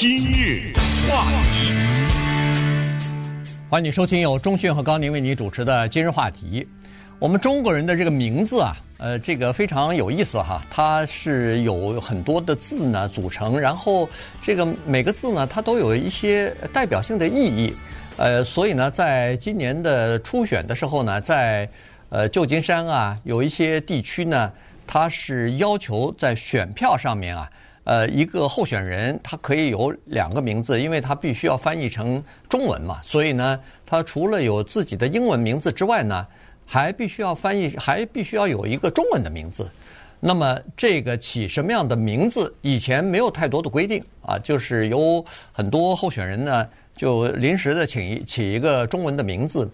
[0.00, 0.72] 今日
[1.10, 1.72] 话题，
[3.68, 6.64] 欢迎你收听由钟讯和高宁为你主持的今日话题。
[7.18, 14.08] 我们中国人的这个名字啊，呃，这个非常有意思哈，它是有很多的字呢组成，然后
[14.40, 17.74] 这个每个字呢，它都有一些代表性的意义。
[18.18, 21.68] 呃，所以呢，在今年的初选的时候呢，在
[22.10, 24.52] 呃旧金山啊，有一些地区呢，
[24.86, 27.50] 它是要求在选票上面啊。
[27.88, 36.26] 呃，一个候选人他可以有两个名字，因为他必须要翻译成中文嘛，所以呢，他除了有自己的英文名字之外呢，
[36.66, 39.66] 还必须要翻译，还必须要有一个中文的名字。
[40.20, 49.66] 那么这个起什么样的名字，以前没有太多的规定啊，就是有很多候选人呢，就临时的请一起一个中文的名字。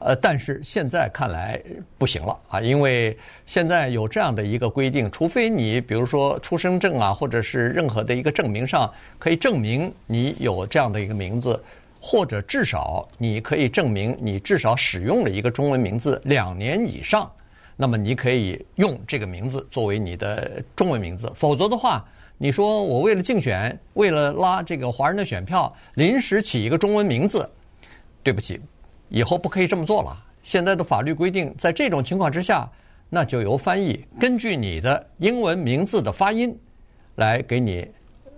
[0.00, 1.62] 呃，但是现在看来
[1.98, 11.62] 不行了啊，因为现在有这样的一个规定，除非你比如说出生证啊，或者是任何的一个证明上可以证明你有这样的一个名字，
[12.00, 17.30] 或者至少你可以证明你至少使用了一个中文名字两年以上，
[17.76, 21.30] 那么你可以用这个名字作为你的中文名字。
[21.34, 22.02] 否则的话，
[22.38, 27.46] 你说我为了竞选，为了拉这个华人的选票，临时起一个中文名字，
[28.22, 28.58] 对不起。
[29.10, 30.16] 以后不可以这么做了。
[30.42, 32.66] 现在的法律规定，在这种情况之下，
[33.10, 36.58] 那就由翻译根据你的英文名字的发音，
[37.16, 37.86] 来给你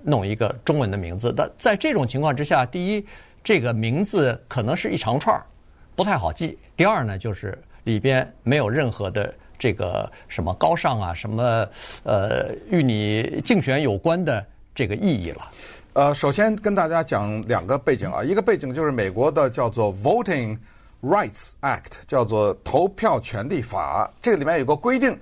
[0.03, 1.33] 弄一个中文的名字。
[1.37, 3.07] 但在这种情况之下，第一，
[3.45, 5.47] 这个名字可能是一长串儿，
[5.95, 11.69] 不太好记；第二呢，就是里边没有任何的这个什么高尚啊、什么
[12.03, 15.51] 呃与你竞选有关的这个意义了。
[15.95, 20.57] 呃，首先跟大家讲两个背景啊，一个背景就是美国的叫做 Voting
[21.03, 25.21] Rights Act，叫做投票权利法，这个里面有个规定，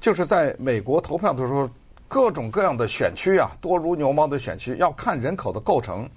[0.00, 1.68] 就是在美国投票的时候，
[2.08, 6.08] 各种各样的选区啊，多如牛毛的选区要看人口的构成。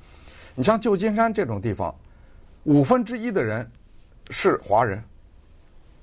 [0.55, 1.93] 你像旧金山这种地方，
[2.63, 3.69] 五分之一的人
[4.29, 5.03] 是华人，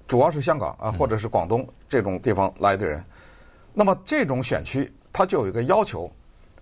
[0.07, 3.03] 主要是香港啊，或者是广东这种地方来的人，
[3.73, 6.13] 那么这种选区它就有一个要求，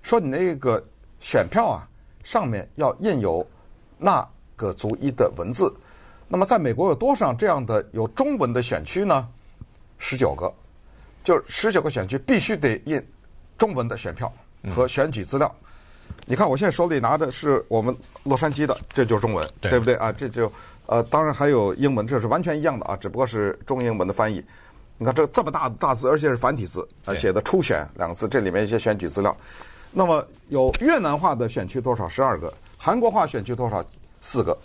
[0.00, 0.80] 说你那个。
[1.24, 1.88] 选票啊，
[2.22, 3.44] 上面要印有
[3.96, 4.22] 那
[4.56, 5.74] 个族裔的文字。
[6.28, 9.26] 那么，在美国有多少这样的有中文的选区呢？
[9.96, 10.52] 十九个，
[11.24, 13.02] 就十九个选区必须得印
[13.56, 14.30] 中文的选票
[14.70, 15.50] 和选举资料。
[16.10, 20.12] 嗯、你看，我现在手里拿的是我们洛杉矶的，这就是中文，对，对不对啊？
[20.12, 20.52] 这就
[20.84, 24.44] 呃，当然还有英文，这是完全一样的啊，只不过是中英文的翻译。
[24.98, 29.34] 你看这这么大的大字，而且是繁体字啊，写的“初选”两个字，这里面一些选举资料。
[29.96, 32.08] 那么有越南话的选区多少？
[32.08, 32.52] 十二个。
[32.76, 33.82] 韩国话选区多少？
[34.20, 34.56] 四个。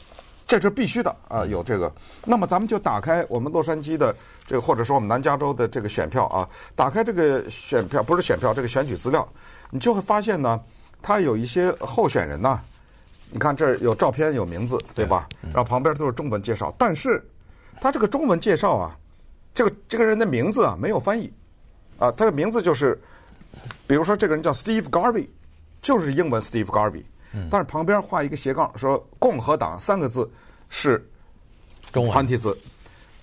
[0.48, 1.94] 这是必须的啊，有这个。
[2.26, 4.16] 那么咱们就打开我们洛杉矶的
[4.48, 9.28] 这个，或者说我们南加州的这个选票啊，打开这个选票，不是选票，这个选举资料，
[9.70, 10.60] 你就会发现呢，
[11.04, 12.60] 它有一些候选人呢，
[13.30, 15.30] 你看这儿有照片，有名字，对吧？
[15.44, 17.24] 然后旁边都是中文介绍，但是
[17.80, 18.98] 他这个中文介绍啊，
[19.54, 21.32] 这个这个人的名字啊没有翻译
[22.00, 23.00] 啊，他的名字就是。
[23.88, 25.28] 比如说，这个人叫 Steve Garvey，
[25.82, 27.04] 就是英文 Steve Garvey，
[27.50, 30.30] 但是旁边画一个斜杠，说“共和党”三个字
[30.70, 31.04] 是
[32.14, 32.58] 繁体字。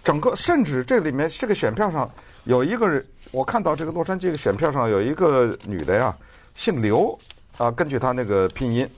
[0.03, 2.11] 整个甚至这里面这个选票上
[2.45, 6.17] 有一个人，我看到这个洛杉矶的选票上有一个女的呀，
[6.55, 7.19] 姓刘
[7.59, 8.89] 啊，根据她那个拼音，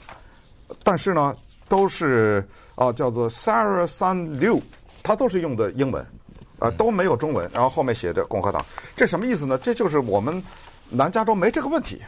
[0.83, 1.35] 但是呢
[1.69, 4.61] 都是啊叫做 Sarah Sun Liu，
[5.03, 6.07] 她都是用的英文，
[6.59, 9.59] 啊都没有中文，然后后面写着“共和党”，这什么意思呢？
[9.59, 10.43] 这就是我们。
[10.91, 12.03] 南加州没这个问题，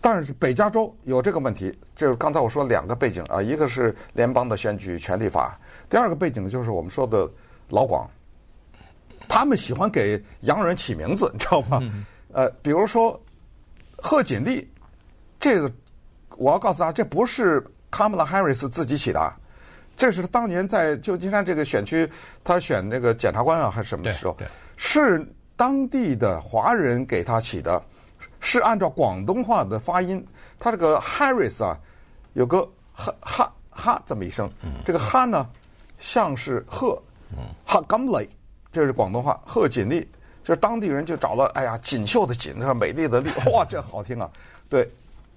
[0.00, 1.76] 但是北加州有这个问题。
[1.94, 5.58] 就是刚才我说两个背景啊，一个是联邦的选举权利法，
[5.90, 7.28] 第二个背景就是我们说的
[7.68, 8.08] 老广，
[9.28, 11.82] 他们喜欢给洋人起名字，你知道吗？
[12.32, 13.20] 呃，比如说
[13.96, 14.66] 贺锦丽，
[15.40, 15.70] 这个
[16.36, 19.34] 我要告诉大家，这不是 Kamala Harris 自己起的，
[19.96, 22.08] 这是当年在旧金山这个选区，
[22.42, 24.36] 他选那个检察官啊还是什么时候，
[24.76, 25.26] 是。
[25.58, 27.82] 当地的华人给他起的，
[28.38, 30.24] 是按照广东话的发音。
[30.56, 31.76] 他这个 Harris 啊，
[32.34, 32.62] 有个
[32.92, 34.48] 哈哈哈这么一声，
[34.84, 35.44] 这个哈呢
[35.98, 37.02] 像是贺，
[37.66, 38.28] 哈甘雷，
[38.70, 39.40] 这是广东话。
[39.44, 40.08] 贺锦丽，
[40.44, 44.30] 就是当地人就找了，哎呀，锦绣的锦，那美丽的丽， 哇，这好听啊！
[44.68, 44.88] 对，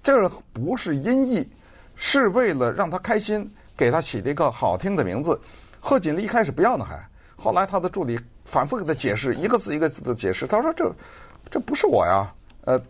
[0.04, 1.50] 这不是音译，
[1.96, 5.40] 是为了让他开心，给他起了一个好听的名字。
[5.80, 7.04] 贺锦丽一开始不要呢，还
[7.36, 8.16] 后来他的助理。
[8.44, 10.46] 反复给他解释，一个字一个字的解释。
[10.46, 10.92] 他说：“这
[11.50, 12.32] 这不是我呀，
[12.64, 12.80] 呃，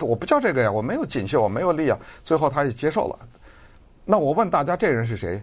[0.00, 3.18] 我不叫这个呀，我没有锦绣，我没有丽啊。”最后他也接受了。
[4.04, 5.42] 那我问大家，这人是谁？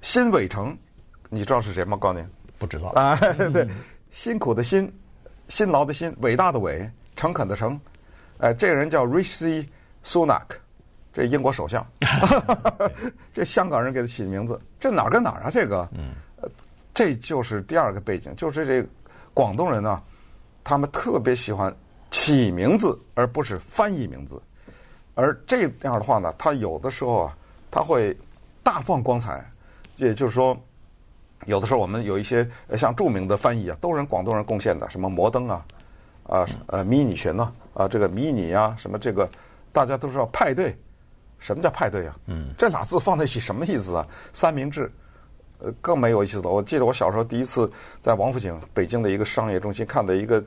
[0.00, 0.76] 辛伟成，
[1.28, 1.96] 你知道是谁吗？
[1.96, 2.24] 告诉你，
[2.58, 3.16] 不知道啊。
[3.52, 3.66] 对，
[4.10, 4.92] 辛苦的辛，
[5.48, 7.78] 辛劳的辛，伟大的伟，诚恳的诚。
[8.38, 9.66] 哎，这个人叫 Rishi
[10.04, 10.44] Sunak，
[11.12, 11.84] 这英国首相，
[13.34, 15.50] 这香港人给他起的名字，这哪儿跟哪儿啊？
[15.50, 16.14] 这个，嗯，
[16.98, 18.88] 这就是第二个背景，就是这
[19.32, 20.02] 广东人呢，
[20.64, 21.72] 他们特别喜欢
[22.10, 24.42] 起名字，而不是翻译名字。
[25.14, 27.36] 而这样的话呢，他有的时候啊，
[27.70, 28.18] 他会
[28.64, 29.48] 大放光彩。
[29.94, 30.60] 也就是说，
[31.46, 32.44] 有的时候我们有一些
[32.76, 35.64] 像著名的翻译啊，都是广东人贡献的，什么摩登啊，
[36.24, 39.30] 啊呃迷你裙呐，啊这个迷你啊，什么这个
[39.70, 40.76] 大家都知道派对。
[41.38, 42.18] 什么叫派对啊？
[42.26, 44.04] 嗯，这俩字放在一起什么意思啊？
[44.32, 44.90] 三明治，
[45.60, 46.48] 呃，更没有意思了。
[46.48, 47.70] 我记得我小时候第一次
[48.00, 50.42] 在王府井北京的一个商业中心看到一个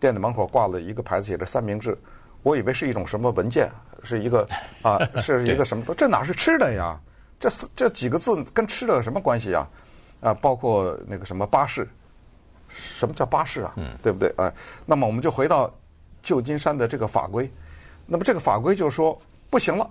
[0.00, 1.96] 店的门口挂了一个牌子，写着“三明治”，
[2.42, 3.70] 我以为是一种什么文件，
[4.02, 4.48] 是一个
[4.82, 5.94] 啊，是一个什么？
[5.94, 6.98] 这哪是吃的呀？
[7.38, 9.68] 这四这几个字跟吃的有什么关系呀？
[10.20, 11.86] 啊，包括那个什么巴士，
[12.68, 13.74] 什么叫巴士啊？
[13.76, 14.32] 嗯，对不对？
[14.38, 14.50] 哎，
[14.86, 15.70] 那么我们就回到
[16.22, 17.50] 旧金山的这个法规，
[18.06, 19.20] 那么这个法规就是说
[19.50, 19.90] 不行了。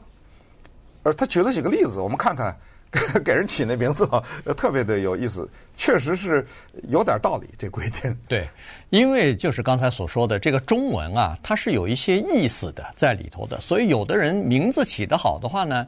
[1.03, 2.57] 而他举了几个例子，我们看看
[3.25, 4.23] 给人起那名字啊，
[4.55, 6.45] 特别的有意思，确实是
[6.89, 7.47] 有点道理。
[7.57, 8.47] 这规定对，
[8.89, 15.87] 因为就是刚才所说的这个中文啊，它是有一些意思的在里头的，所以有的人名字起得好的话呢，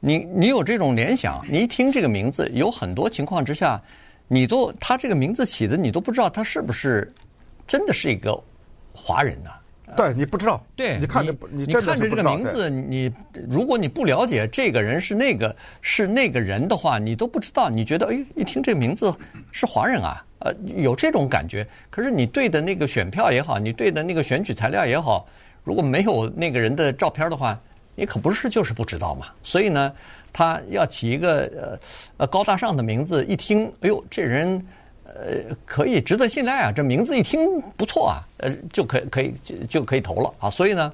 [0.00, 3.80] 你你有这种联想，你一听这个名字，有很多情况之下，
[4.26, 7.12] 你都他这个名字起的，你都不知道他是不是
[7.66, 8.36] 真的是一个
[8.92, 9.50] 华人呢？
[9.96, 13.12] 对，你不知道，对，你看着你看着这个名字，你
[13.48, 17.68] 如果你不了解这个人是那个是那个人的话，你都不知道。
[17.68, 19.14] 你觉得哎，一听这个名字
[19.52, 21.66] 是华人啊，呃，有这种感觉。
[21.90, 25.26] 可是你对的那个选票也好，你对的那个选举材料也好，
[25.64, 27.58] 如果没有那个人的照片的话，
[27.94, 29.26] 你可不是就是不知道嘛。
[29.42, 29.92] 所以呢，
[30.32, 31.78] 他要起一个呃
[32.18, 34.64] 呃高大上的名字，一听，哎呦，这人。
[35.14, 40.48] 呃，可以值得信赖啊，这名字一听不错啊，呃，就可以可以就就可以投了啊。
[40.48, 40.92] 所以呢，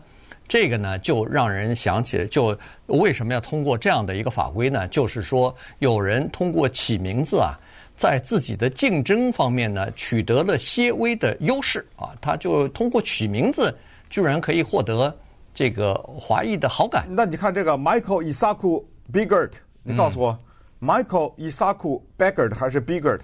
[0.49, 4.89] 这个呢就让人想起，就为什么要通过这样的一个法规呢？
[4.89, 7.59] 就是说，有人通过起名字啊，
[7.95, 13.77] 在自己的竞争方面呢取得了些微的优势啊，他就通过取名字，
[14.09, 15.15] 居然可以获得
[15.55, 17.07] 这个华裔的好感。
[17.09, 18.83] 那你看这个 Michael Isaku
[19.13, 19.53] Biggert，
[19.83, 20.39] 你告诉我、
[20.81, 23.21] 嗯、，Michael Isaku Biggert 还是 Biggert？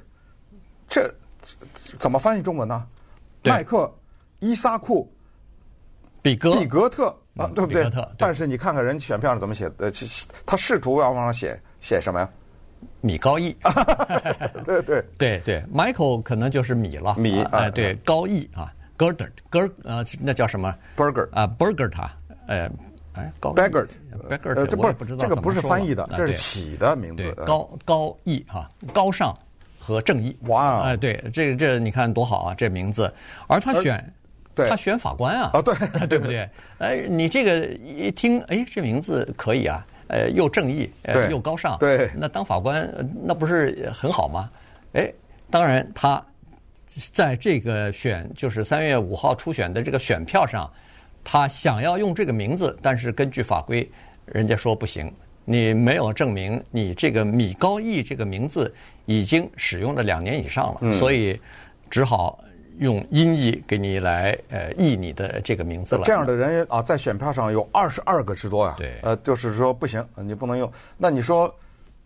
[0.92, 1.10] 这
[1.98, 2.86] 怎么翻译中文呢？
[3.44, 3.90] 麦克
[4.40, 5.10] 伊萨库
[6.20, 7.06] 比格比格特
[7.36, 7.88] 啊，对不对？
[7.88, 9.90] 对，但是你看看人选票上怎么写的，
[10.44, 12.28] 他试图要往上写写什么呀？
[13.00, 13.56] 米高义。
[14.66, 17.14] 对对 对对，Michael 可能就是米了。
[17.16, 22.12] 米哎，对，高义啊，Gerdert Ger 啊，那叫什么？Burger 啊，Burger 他，
[22.48, 22.70] 哎
[23.14, 27.32] 哎，高 Baggert，Baggert，这不是这个不是翻译的，这是起的名字。
[27.46, 29.36] 高高义哈，高尚。
[29.82, 30.82] 和正义哇！
[30.82, 33.12] 哎，对，这这你看多好啊，这名字。
[33.49, 34.14] 而他选，
[34.55, 35.75] 对，他选法官啊，啊，对，
[36.06, 36.49] 对不对？
[36.79, 42.88] 哎，你这个一听，哎，这名字可以啊，呃，又正义，呃，又高尚，对，那当法官
[43.25, 44.49] 那不是很好吗？
[44.93, 45.12] 哎，
[45.50, 46.25] 当然他
[47.12, 50.70] 在这个选，就是三月五号初选的这个选票上，
[51.25, 53.90] 他想要用这个名字，但是根据法规，
[54.26, 55.12] 人家说不行。
[55.44, 58.73] 你没有证明你这个米高义这个名字
[59.06, 61.40] 已经使用了两年以上了，嗯、所以
[61.90, 62.43] 只好
[62.78, 66.02] 用音译给你来呃译你的这个名字了。
[66.04, 68.75] 这样的人啊，在选票上有二十二个之多呀。
[68.78, 70.70] 对，呃，就是说不行，你不能用。
[70.96, 71.52] 那你说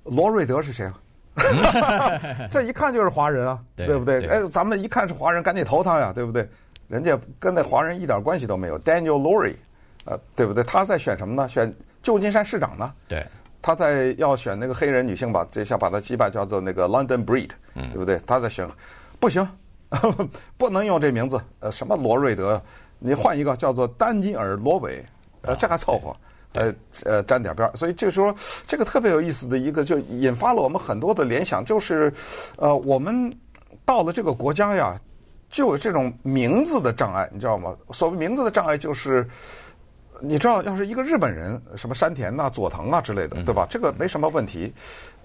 [0.04, 0.98] 罗瑞德是谁啊？
[2.50, 4.20] 这一看就是华人啊，对，对不对？
[4.20, 6.48] 对哎，咱们一看是华人，赶紧投他呀，对不对？
[6.88, 8.80] 人家跟那华人一点关系都没有。
[8.80, 9.56] Daniel Lurie，
[10.04, 10.64] 呃，对不对？
[10.64, 11.48] 他在选什么呢？
[11.48, 11.72] 选。
[12.02, 12.94] 旧金山市长呢？
[13.08, 13.26] 对，
[13.66, 18.16] 他在要选那个黑人女性吧，这下把他击败，叫做那个 London Breed，嗯，对不对？
[18.24, 18.64] 他在选，
[19.18, 19.42] 不行，
[19.90, 22.62] 呵呵不能用这名字，呃，什么罗瑞德，
[23.00, 25.04] 你换一个叫做丹尼尔罗伟，
[25.42, 26.16] 呃，这还凑合，
[26.52, 27.74] 呃呃沾点边儿。
[27.74, 28.32] 所以这时候，
[28.68, 32.12] 这个特别有意思的一个，就引发了我们很多的联想，就是，
[32.58, 33.36] 呃，我们
[33.84, 34.96] 到了这个国家呀，
[35.50, 37.74] 就有这种名字的障碍，你知道吗？
[37.90, 39.28] 所谓名字的障碍就是。
[40.20, 43.66] 你知道，要是一个日本人，什么山田呐、佐藤啊之类的，对吧？
[43.68, 44.72] 这个没什么问题。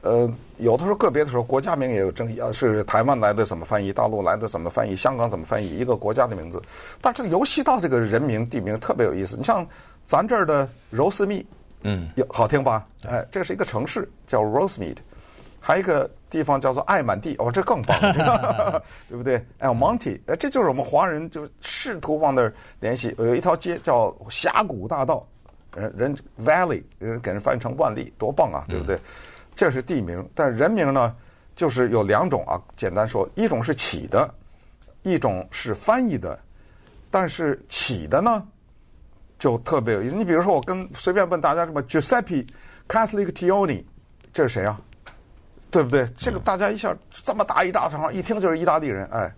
[0.02, 6.62] 呃，有的时候个别的时候，国家名也有争议啊，是台湾来的怎么翻译，大陆来的怎么翻译，香港怎么翻译，一个国家的名字。
[7.00, 9.38] 但是游戏到这个人名地名特别有意思。
[9.38, 9.66] 你像
[10.04, 11.46] 咱这儿的柔丝蜜，
[11.84, 12.88] 嗯，有好听吧？
[13.08, 14.98] 哎，这是一个城市叫 Rosemead。
[15.60, 18.00] 还有一个地方叫做爱满地，哦，这更棒，
[19.10, 23.14] 对不对？El Monte，哎，这就是我们华人就试图往那儿联系。
[23.18, 25.28] 有一条街叫峡谷大道，
[25.76, 28.96] 人人 Valley，人给人翻译成万利，多棒啊，对不对？
[28.96, 29.02] 嗯、
[29.54, 31.14] 这是地名，但是人名呢，
[31.54, 32.60] 就是有两种啊。
[32.78, 34.34] 简单说，一种是起的，
[35.04, 36.40] 一种是翻译的。
[37.10, 38.42] 但是起的呢，
[39.38, 40.16] 就特别有意思。
[40.16, 42.48] 你比如说，我跟随便问大家什么 Giuseppe
[42.88, 43.84] Castiglione，
[44.32, 44.80] 这是谁啊？
[45.72, 46.06] 对不对？
[46.18, 49.06] 这个大家一下这么大一大场，一听就是意大利人。
[49.08, 49.34] 哎，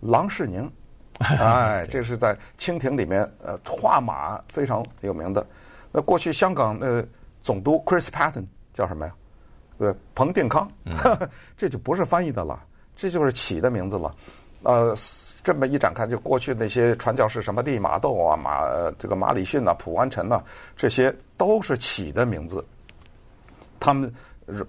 [0.00, 0.70] 郎世宁，
[1.20, 5.46] 哎，这是在清廷里面呃画马非常有名的。
[5.92, 7.06] 那过去香港的
[7.40, 8.44] 总督 Chris Patten
[8.74, 9.14] 叫什么呀？
[9.78, 12.60] 对，彭定康，呵呵，这就不是翻译的了，
[12.96, 14.12] 这就是起的名字了。
[14.64, 14.92] 呃，
[15.44, 18.66] 这么一展开，就过去那些传教士，什么利玛窦啊、马
[18.98, 20.42] 这个马礼逊呐、普安臣呐，
[20.76, 22.66] 这些都是起的名字。
[23.78, 24.12] 他们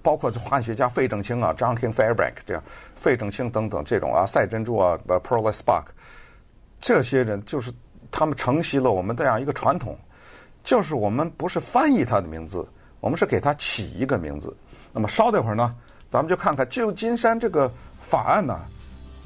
[0.02, 2.62] 包括化学家费正清啊、John King Fairbank 这样，
[2.94, 5.84] 费正清等等这种啊，赛珍珠啊、Pearl Spark，
[6.80, 7.72] 这些人就是
[8.10, 9.96] 他们承袭了我们这样一个传统，
[10.62, 12.66] 就是我们不是翻译他的名字，
[13.00, 14.54] 我们是给他起一个名字。
[14.92, 15.74] 那么稍等会儿呢，
[16.08, 17.70] 咱们就看看旧金山这个
[18.00, 18.58] 法案呢，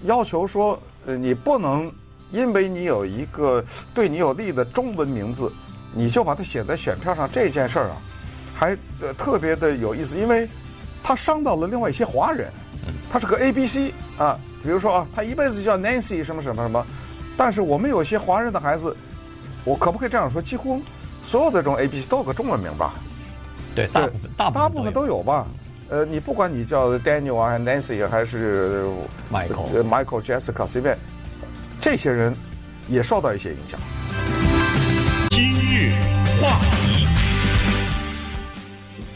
[0.03, 1.91] 要求说，呃，你不能
[2.31, 5.51] 因为你有一个对你有利的中文名字，
[5.95, 7.29] 你就把它写在选票上。
[7.31, 7.97] 这件事儿啊，
[8.55, 10.49] 还呃特别的有意思，因为
[11.03, 12.49] 他伤到了另外一些华人。
[13.11, 16.85] 他是个 A B C 啊，比如说啊，他一辈子叫 Nancy 什么什么什么，
[17.37, 18.95] 但是我们有些华人的孩子，
[19.65, 20.43] 我可不可以这样说？
[20.43, 20.83] 几乎
[21.23, 22.93] 所有的这种 A B C 都有个中文名吧？
[23.75, 25.47] 对，大部分大大部分都有吧？
[25.89, 28.85] 呃，你不管你叫 Daniel 啊、Nancy 还是
[29.31, 30.99] Michael、Michael、Jessica，随便，
[31.81, 32.35] 这些人
[32.89, 33.81] 也受到一些影响。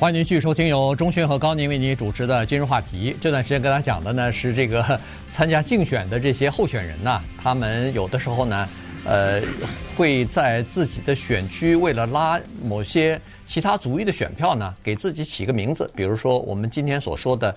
[0.01, 3.13] 欢迎您继续收听由钟迅和高宁为您主持的《今日话题》。
[3.21, 5.01] 这段时间跟大家讲的呢是这个
[5.33, 8.69] 参加竞选的这些候选人呐， 他们有的时候呢。
[9.05, 9.41] 呃，
[9.97, 15.91] 会在自己的选区为了拉某些其他族裔的选票呢，给自己起个名字。
[15.97, 17.55] 比如说，我们今天所说的，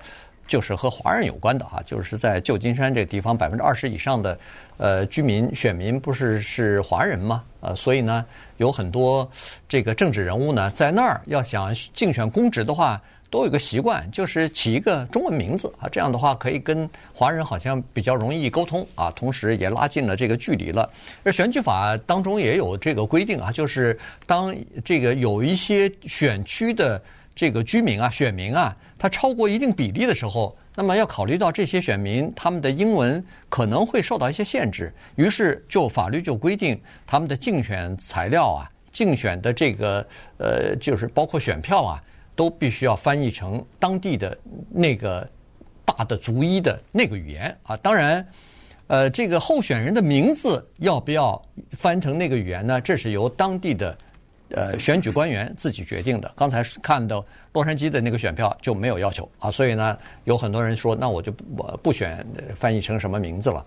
[0.52, 4.38] 就是和华人有关的哈，就是在旧金山这个地方，百分之二十以上的
[4.76, 7.42] 呃居民选民不是是华人吗？
[7.62, 8.26] 呃，所以呢，
[8.58, 9.30] 有很多
[9.70, 13.02] 这个政治人物呢，在那儿要想竞选公职的话。
[13.32, 20.90] 都有个习惯，就是起一个中文名字啊，这样的话可以跟华人好像比较容易沟通啊，同时也拉近了这个距离了。
[21.24, 24.54] 而选举法当中也有这个规定啊，就是当
[24.84, 27.02] 这个有一些选区的
[27.36, 40.06] 这个居民啊、选民啊，他超过一定比例的时候，那么要考虑到这些选民他们的英文可能会受到一些限制，于是就法律就规定他们的竞选材料啊、竞选的这个
[40.38, 42.04] 呃，就是包括选票啊。
[42.34, 44.36] 都必须要翻译成当地的
[44.72, 45.30] 那个
[45.86, 47.76] 大的族裔的那个语言啊！
[47.78, 48.26] 当然，
[48.88, 51.40] 呃，这个候选人的名字要不要
[51.74, 52.80] 翻成那个语言呢？
[52.80, 53.96] 这是由当地的
[54.56, 56.32] 呃选举官员自己决定的。
[56.36, 63.66] 刚才看到洛杉矶的那个选票就没有要求啊，所以呢，有很多人说，那我就我不选翻译成什么名字了。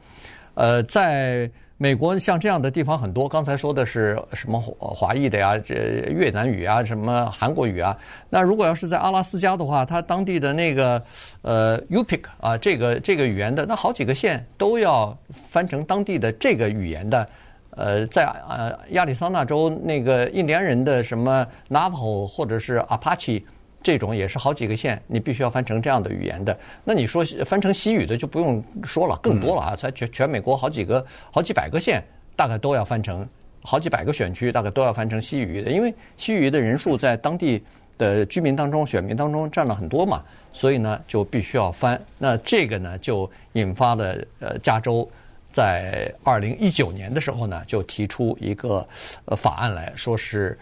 [0.55, 1.51] 呃，在。
[1.77, 5.75] 美国像这样的地方很多，刚才说的是什么华裔的呀，这
[6.09, 7.99] 越南语啊，什么韩国语啊。
[8.31, 11.03] 那如果要是在阿拉斯加的话，它当地的那个
[11.43, 17.29] 呃 UPIK 啊，这个这个语言的，那好几个县都要翻成当地的这个语言的。
[17.77, 23.43] 呃，在呃亚利桑那州那个印第安人的什么 Navajo 或者是 Apache。
[23.83, 26.59] 这种也是好几个县，你必须要翻成这样的语言的。
[26.85, 29.77] 那你说翻成西语的就不用说了，更多了啊！
[29.77, 32.03] 在全全美国好几个、好几百个县，
[32.35, 33.29] 大概都要翻成
[33.63, 35.71] 好几百个选区，大概都要翻成西语的。
[35.71, 37.63] 因为西语的人数在当地
[37.99, 42.01] 的居民当中、选民当中占了很多嘛，所以呢就必须要翻。
[42.17, 45.07] 那这个呢就引发了呃，加州
[45.55, 48.87] 在二零一九年的时候呢就提出一个
[49.25, 50.59] 呃法案来说是。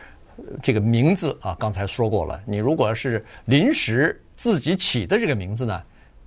[0.63, 2.41] 这个名字啊，刚才说过了。
[2.47, 5.83] 你如果是临时自己起的这个名字呢，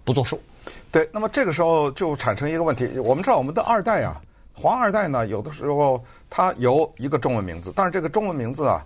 [0.05, 0.39] 不作数。
[0.91, 2.87] 对，那么这个时候就产生一个问题。
[2.99, 4.21] 我们知道我们的二代啊，
[4.53, 8.85] 黄二代呢，有的时候他有一个中文名字，但是这个中文名字啊，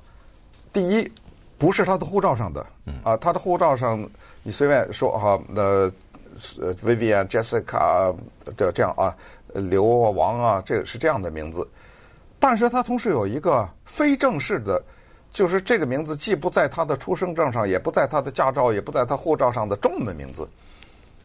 [0.71, 1.11] 第一
[1.57, 2.65] 不是他的护照上的，
[3.03, 4.09] 啊，他的护照上
[4.41, 8.15] 你随便说哈，那呃，Vivian、Jessica
[8.55, 9.15] 的这样啊，
[9.53, 11.67] 刘啊、王啊，这个是这样的名字，
[12.39, 14.81] 但是他同时有一个非正式的。
[15.31, 20.49] 就是这个名字既不在他的出生证上，也不在他的驾照，也不在他护照上的中文名字。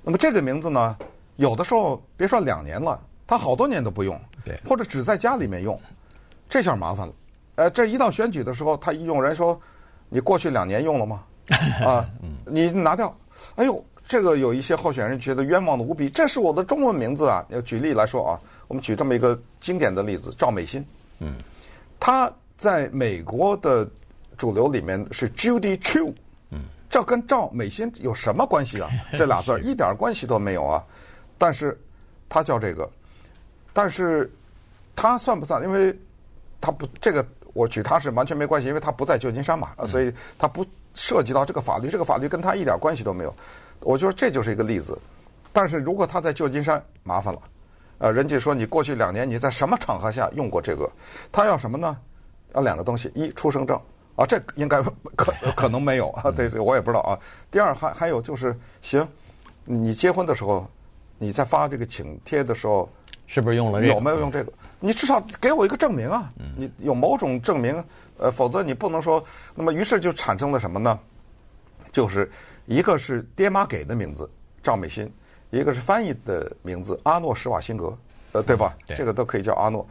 [0.02, 0.94] 那么这个名字呢，
[1.36, 4.20] 有的时候别说两年了，他好多年都不用，
[4.68, 5.80] 或者只在家里面用，
[6.50, 7.14] 这下麻烦了。
[7.54, 9.58] 呃，这一到选举的时候，他一用人说
[10.10, 11.24] ：“你过去两年用了吗？
[11.82, 12.06] 啊，
[12.44, 13.16] 你拿掉。”
[13.56, 16.08] 哎呦，这个有一些候选人觉得冤枉的无比。
[16.08, 17.44] 这是我的中文名字啊！
[17.49, 20.84] 要举例来说啊，我们举这么一个经典的例子：赵美心。
[21.20, 21.34] 嗯，
[21.99, 22.32] 他。
[22.56, 23.87] 在美国的
[24.38, 26.14] 主流里面是 Judy Chu，
[26.50, 28.88] 嗯，这跟赵美心有什么关系啊？
[29.18, 30.82] 这俩字儿一点关系都没有啊。
[31.37, 31.76] 但是
[32.28, 32.88] 他叫这个，
[33.73, 34.32] 但是
[34.94, 35.61] 他算不算？
[35.64, 35.92] 因为
[36.61, 43.34] 他不这个我举他是完全没关系，因为他不在旧金山嘛，所以他不涉及到这个法律，这个法律跟他一点关系都没有。
[43.80, 44.98] 我觉得这就是一个例子。
[45.52, 47.40] 但是如果他在旧金山，麻烦了。
[47.98, 50.90] 呃，人家说你过去两年你在什么场合下用过这个？
[51.30, 51.96] 他要什么呢？
[52.54, 53.80] 要两个东西：一出生证
[54.16, 54.82] 啊，这应该
[55.16, 57.18] 可可能没有啊，对对，我也不知道啊。
[57.50, 59.06] 第二还还有就是，行，
[59.64, 60.68] 你结婚的时候，
[61.18, 62.88] 你在发这个请帖的时候，
[63.26, 63.94] 是不是用了这个？
[63.94, 64.52] 有没有用这个？
[64.80, 66.32] 你至少给我一个证明啊！
[66.56, 67.82] 你有某种证明，
[68.18, 69.24] 呃，否则你不能说。
[69.54, 70.98] 那么于是就产生了什么呢？
[71.90, 72.30] 就是
[72.66, 74.28] 一个是爹妈给的名字
[74.62, 75.11] 赵美心。
[75.50, 77.97] 一个是翻译的名字阿诺施瓦辛格，
[78.33, 78.76] 呃，对吧？
[78.88, 79.87] 对这个都可以叫阿诺。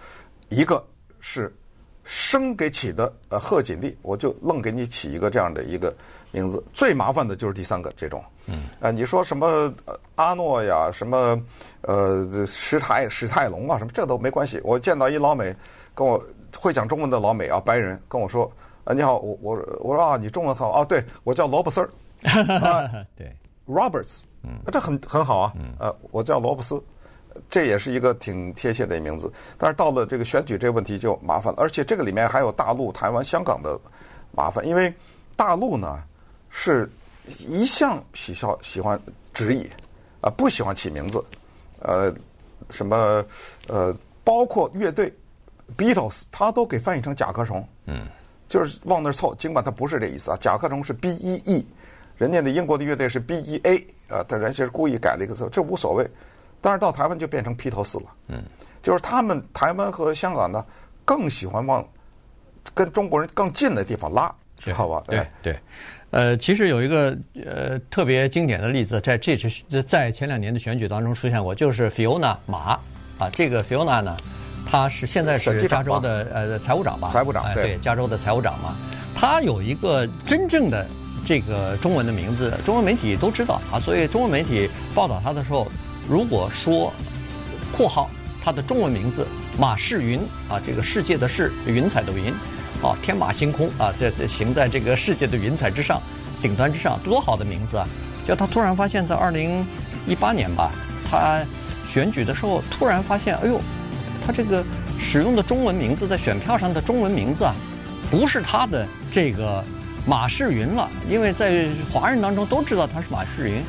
[0.49, 0.85] 一个
[1.21, 1.55] 是
[2.03, 5.95] 生给起的，呃，贺锦丽，我就愣给你起一个这样的一个
[6.31, 6.61] 名字。
[6.73, 11.41] 最麻烦的就是第三个这种，嗯，呃，你说什么呃阿诺呀，什么
[11.79, 14.59] 呃史泰史泰龙啊，什么这都没关系。
[14.65, 15.55] 我见到一老美
[15.95, 16.21] 跟我
[16.57, 18.51] 会讲中文的老美啊，白人跟我说，
[18.83, 21.89] 啊，你好，我我我说啊，你中文好啊，对我叫萝卜丝儿，
[22.61, 23.35] 啊、 对
[23.67, 24.21] ，Roberts。
[24.45, 25.53] 嗯，这很很好啊。
[25.79, 26.83] 呃，我叫罗布斯，
[27.49, 29.31] 这也是一个挺贴切的名字。
[29.57, 33.79] 但是到了这个选举这个问题就麻烦了，而且这个里面还有大陆、台湾、香港的
[34.31, 34.93] 麻烦，因为
[35.37, 36.03] 大陆呢
[36.49, 36.91] 是
[37.47, 38.99] 一向喜笑喜欢
[39.33, 39.69] 直译
[40.19, 41.23] 啊，不喜欢起名字。
[41.79, 42.13] 呃，
[42.69, 43.25] 什么
[43.67, 45.13] 呃，包括乐队
[45.77, 47.65] Beatles，他都给翻译成甲壳虫。
[47.85, 48.07] 嗯，
[48.49, 50.37] 就是往那儿凑，尽管他不是这意思啊。
[50.41, 51.65] 甲壳虫是 B E E。
[52.23, 53.77] 人家的英国的乐队是 B E A
[54.07, 56.07] 啊，但人家是故意改了一个字，这无所谓。
[56.61, 58.05] 但是到台湾就变成披头四了。
[58.29, 58.41] 嗯，
[58.81, 60.65] 就是他们台湾和香港呢，
[61.03, 61.85] 更喜欢往
[62.73, 65.03] 跟中国人更近的地方拉，知道吧？
[65.05, 65.59] 对对。
[66.11, 67.13] 呃，其实有一个
[67.43, 72.79] 呃特别经典的例子，在这次在前两年的选举当中出现过，就是 Fiona 马
[73.19, 74.15] 啊，这个 Fiona 呢，
[74.65, 77.09] 她是现在是加州的呃财务长吧？
[77.11, 78.77] 财务长对，对，加州的财务长嘛，
[79.13, 80.87] 她有一个真正的。
[81.25, 85.71] 这个中文的名字，中文媒体都知道啊，所以中文媒体报道他的时候，
[86.09, 86.91] 如果说
[87.71, 88.09] （括号）
[88.43, 89.25] 他的中文名字
[89.57, 92.25] 马世云啊，这个世界的世，云彩的云，
[92.81, 96.01] 啊，天马行空啊，这这行在这个世界的云彩之上，
[96.41, 97.87] 顶端之上，多好的名字啊！
[98.27, 99.65] 就他突然发现，在二零
[100.05, 100.71] 一八年吧，
[101.09, 101.39] 他
[101.87, 103.61] 选举的时候突然发现，哎呦，
[104.25, 104.61] 他这个
[104.99, 107.55] 使用的中文名字在选票上的中文名字啊，
[108.11, 109.63] 不是他的这个。
[110.05, 113.61] 马世云了，因为在华人当中都知道他是马世云，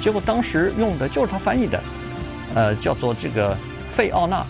[0.00, 1.80] 结果当时用的就是他翻译的，
[2.54, 3.56] 呃，叫做这个
[3.90, 4.44] 费奥纳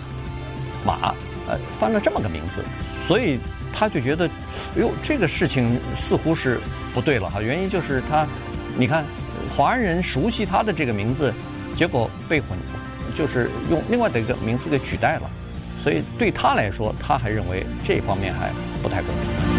[0.85, 1.15] 马，
[1.47, 2.65] 呃，翻了这么个名字，
[3.07, 3.39] 所以
[3.73, 6.59] 他就觉得，哎呦，这个事情似乎是
[6.95, 7.41] 不对了哈。
[7.43, 8.27] 原因就是他，
[8.79, 9.05] 你看，
[9.55, 11.35] 华人熟悉他的这个名字，
[11.77, 12.57] 结果被混，
[13.15, 15.31] 就是用另外的一个名字给取代了，
[15.85, 18.51] 所以对他来说，他还认为这方面还
[18.83, 19.56] 不太公平。